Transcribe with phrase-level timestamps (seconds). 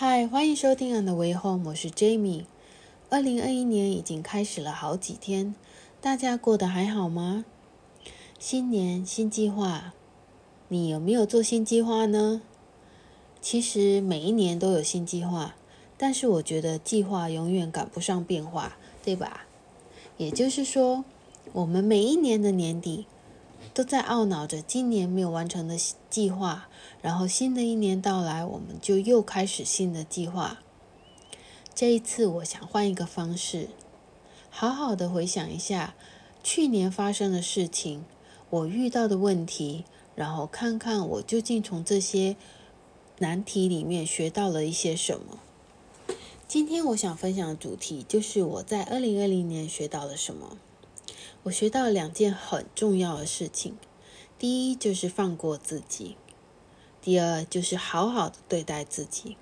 [0.00, 2.44] 嗨，欢迎收听《On the Way Home》，我是 Jamie。
[3.10, 5.56] 二零二一年已经开始了好几天，
[6.00, 7.44] 大家过得还好吗？
[8.38, 9.92] 新年新计划，
[10.68, 12.42] 你有没有做新计划呢？
[13.40, 15.56] 其实每一年都有新计划，
[15.96, 19.46] 但是我觉得计划永远赶不上变化，对吧？
[20.16, 21.04] 也就是说，
[21.52, 23.06] 我们每一年的年底
[23.78, 25.78] 都在懊恼着今年没有完成的
[26.10, 26.68] 计划，
[27.00, 30.58] 然后新的一年到来，我们就又开始新的计划。
[31.76, 33.68] 这一次，我想换一个方式，
[34.50, 35.94] 好好的回想一下
[36.42, 38.04] 去年发生的事情，
[38.50, 39.84] 我遇到的问题，
[40.16, 42.34] 然后看看我究竟从这些
[43.18, 45.38] 难题里面学到了一些什么。
[46.48, 50.58] 今天我想分享的主题就是我在二零二零年学到了什么。
[51.48, 53.74] 我学到两件很重要的事情，
[54.38, 56.16] 第一就是放过自己，
[57.00, 59.38] 第二就是好好的对待自己。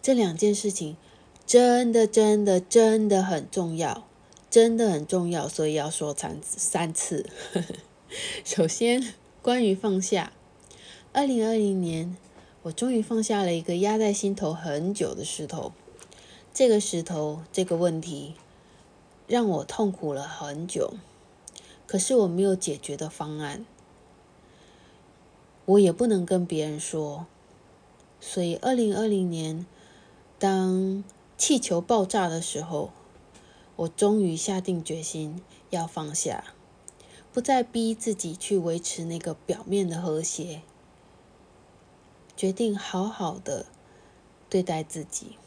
[0.00, 0.96] 这两件事情
[1.44, 4.06] 真的真的真的很重要，
[4.48, 7.28] 真的很重要，所以要说三三次。
[8.44, 10.32] 首先，关于放下，
[11.12, 12.16] 二零二零年。
[12.62, 15.72] 我终于放下了一个压在心头很久的石头，
[16.54, 18.34] 这个石头这个问题
[19.32, 20.92] 让我痛苦了很久，
[21.86, 23.64] 可是我没有解决的方案，
[25.64, 27.24] 我也不能跟别人说，
[28.20, 29.64] 所以二零二零年
[30.38, 31.02] 当
[31.38, 32.90] 气球爆炸的时候，
[33.76, 36.52] 我终于下定决心要放下，
[37.32, 40.60] 不再逼自己去维持那个表面的和谐。
[42.36, 43.64] 决定好好的
[44.50, 45.38] 对待自己。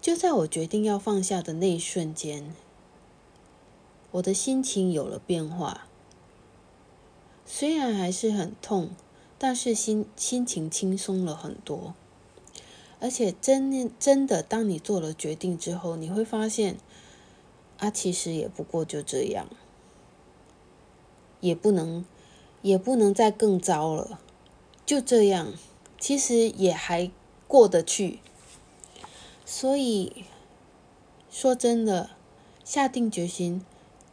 [0.00, 2.52] 就在我决定要放下的那一瞬间，
[4.16, 5.86] 我的心情有了变化。
[7.44, 8.90] 虽然还是很痛，
[9.38, 11.94] 但是心心情轻松了很多。
[12.98, 16.78] 而且真真的，当你做了决定之后，你会发现，
[17.76, 19.48] 啊，其实也不过就这样，
[21.40, 22.06] 也不能，
[22.62, 24.18] 也不能再更糟了，
[24.86, 25.52] 就这样。
[25.98, 27.10] 其实也还
[27.46, 28.20] 过得去，
[29.44, 30.24] 所以
[31.30, 32.10] 说真的，
[32.64, 33.64] 下定决心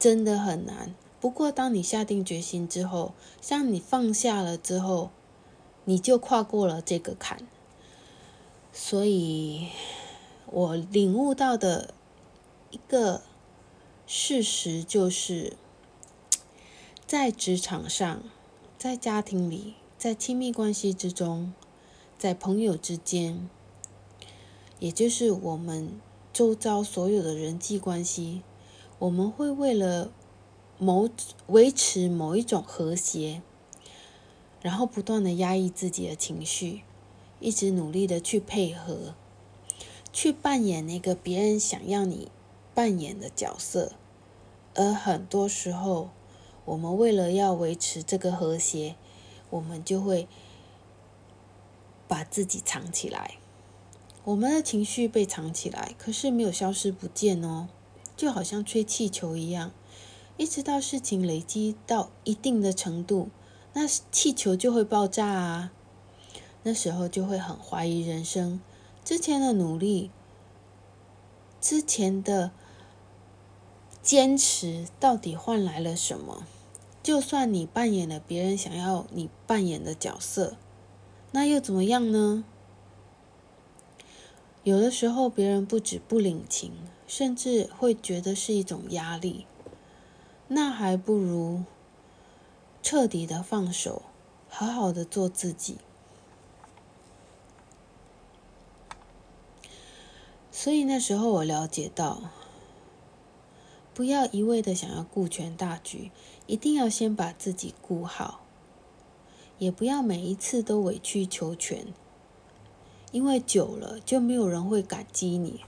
[0.04, 0.94] 真的很难。
[1.22, 5.12] 不过，当你下定决心之后，像你放下了之后，
[5.86, 7.48] 你就跨过了这个坎。
[8.74, 9.70] 所以，
[10.48, 11.94] 我领悟到的
[12.72, 13.22] 一个
[14.06, 15.54] 事实就是，
[17.08, 18.24] 在职场上，
[18.78, 21.54] 在家庭里，在亲密关系之中。
[22.18, 23.50] 在朋友之间，
[24.80, 26.02] 也就是我们
[26.34, 28.42] 周遭所有的人际关系，
[29.04, 30.14] 我们会为了
[30.78, 31.10] 某
[31.48, 33.42] 维持某一种和谐，
[34.62, 36.84] 然后不断的压抑自己的情绪，
[37.42, 39.14] 一直努力的去配合，
[40.14, 42.32] 去扮演那个别人想要你
[42.74, 43.92] 扮演的角色，
[44.74, 46.10] 而很多时候，
[46.64, 48.96] 我们为了要维持这个和谐，
[49.50, 50.30] 我们就会。
[52.06, 53.38] 把自己藏起来，
[54.24, 57.70] 我们的情绪被藏起来，可是没有消失不见哦，
[58.24, 59.74] 就好像吹气球一样，
[60.38, 63.28] 一直到事情累积到一定的程度，
[63.74, 65.74] 那气球就会爆炸啊，
[66.64, 68.62] 那时候就会很怀疑人生，
[69.04, 70.10] 之前的努力，
[71.60, 72.52] 之前的
[74.02, 76.48] 坚持到底换来了什么？
[77.04, 80.56] 就算你扮演了别人想要你扮演的角色。
[81.32, 82.46] 那又怎么样呢？
[84.64, 86.72] 有的时候，别人不止不领情，
[87.08, 89.46] 甚至会觉得是一种压力。
[90.48, 91.64] 那还不如
[92.82, 94.04] 彻底的放手，
[94.50, 95.78] 好好的做自己。
[100.52, 102.22] 所以那时候我了解到，
[103.94, 106.12] 不要一味的想要顾全大局，
[106.46, 108.42] 一定要先把自己顾好。
[109.60, 111.88] 也不要每一次都委曲求全，
[113.12, 115.62] 因为久了就没有人会感激你。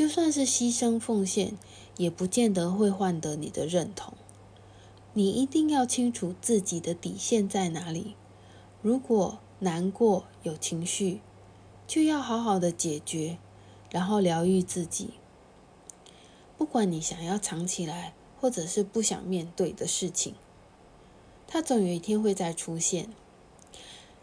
[0.00, 1.58] 就算是牺牲奉献，
[1.98, 4.14] 也不见得会换得你的认同。
[5.12, 8.14] 你一定要清楚自己的底线在哪里。
[8.80, 11.20] 如果难过有情绪，
[11.86, 13.36] 就要好好的解决，
[13.90, 15.10] 然后疗愈自己。
[16.56, 20.34] 不管你想要藏起来，或者是不想面对的事情。
[21.46, 23.10] 它总有一天会再出现，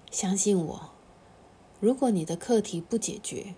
[0.09, 0.89] 相信我。
[1.79, 3.53] 如果你的课题不解决，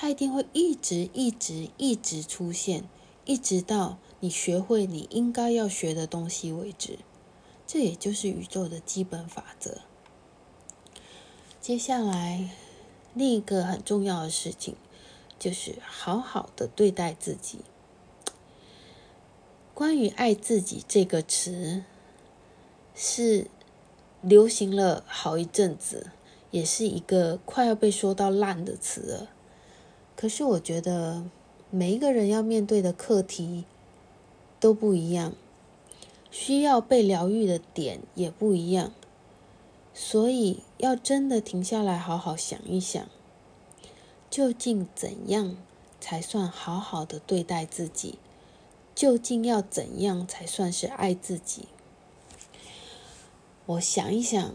[0.00, 2.88] 它一定会一直、一直、一直出现，
[3.26, 7.00] 一直到你学会你应该要学的东西为止。
[7.66, 9.82] 这也就是宇宙的基本法则。
[11.60, 12.48] 接下来，
[13.12, 14.74] 另一个很重要的事情，
[15.38, 17.58] 就是好好的对待自己。
[19.74, 21.84] 关于“爱自己”这个词，
[22.94, 23.48] 是
[24.22, 26.10] 流行了好一阵子，
[26.50, 29.28] 也是一个快要被说到烂的词了。
[30.20, 31.24] 可是我觉得，
[31.70, 33.64] 每一个人要面对的课题
[34.60, 35.32] 都不一样，
[36.30, 38.92] 需要被疗愈的点也不一样，
[39.94, 43.08] 所以要真的停下来，好好想一想，
[44.28, 45.56] 究竟怎样
[45.98, 48.18] 才算好好的对待自己？
[48.94, 51.64] 究竟要怎样才算是爱自己？
[53.64, 54.52] 我想一想，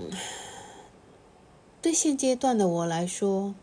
[1.82, 3.56] 对现阶段的我来说，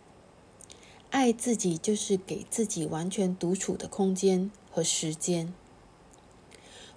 [1.12, 5.52] 爱自己就是给自己完全独处的空间和时间，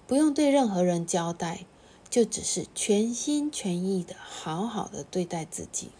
[0.06, 1.66] 不用对任何人交代，
[2.08, 5.90] 就只是全心全意的好好的对待自己，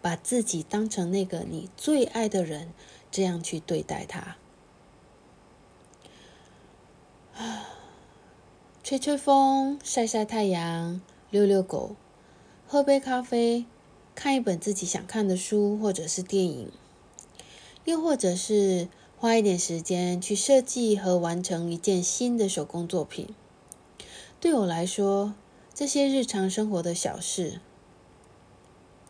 [0.00, 2.72] 把自己当成那个你最爱的人，
[3.10, 4.36] 这样去对待他。
[8.82, 11.94] 吹吹风，晒晒太阳，遛遛狗，
[12.66, 13.66] 喝杯咖啡，
[14.14, 16.72] 看一本自己想看的书或者是电影，
[17.84, 23.34] 又或者是花一点时间去设计和完成一件新的手工作品。
[24.40, 25.34] 对我来说，
[25.72, 27.60] 这些日常生活的小事，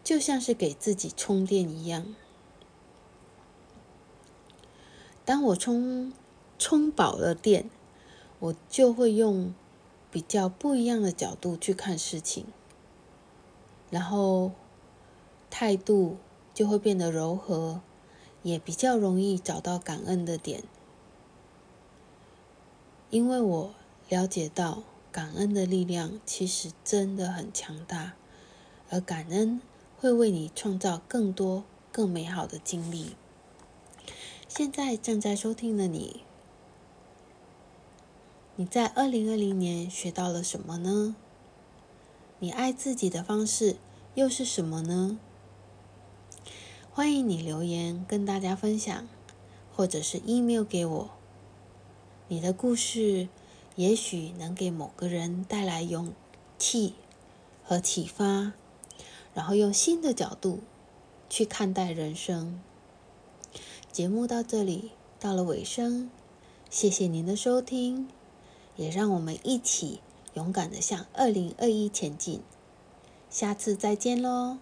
[0.02, 2.14] 就像是给自己充电一样。
[5.24, 6.12] 当我充
[6.58, 7.70] 充饱了电。
[8.40, 9.54] 我就会用
[10.10, 12.44] 比较不一样的角度去看事情，
[13.88, 14.52] 然后
[15.56, 16.16] 态度
[16.52, 17.80] 就会变得柔和，
[18.42, 20.64] 也比较容易找到感恩的点。
[23.08, 23.74] 因为我
[24.08, 28.14] 了解到感恩的力量其实真的很强大，
[28.90, 29.60] 而感恩
[29.96, 31.62] 会为你创造更多
[31.92, 33.14] 更美好的经历。
[34.48, 36.24] 现在正在收听的你。
[38.56, 41.14] 你在二零二零年学到了什么呢？
[42.40, 43.76] 你爱自己的方式
[44.16, 45.20] 又是什么呢？
[46.96, 49.08] 欢迎你留言跟大家分享，
[49.74, 51.10] 或者是 email 给我。
[52.28, 53.28] 你的故事
[53.74, 56.12] 也许能给某个人带来勇
[56.56, 56.94] 气
[57.64, 58.52] 和启发，
[59.34, 60.60] 然后用新的角度
[61.28, 62.60] 去看待人生。
[63.90, 66.08] 节目到这里到了尾声，
[66.70, 68.06] 谢谢您的收听。
[68.76, 69.98] 也让我们一起
[70.34, 72.40] 勇敢的向二零二一前进，
[73.28, 74.58] 下次再见喽。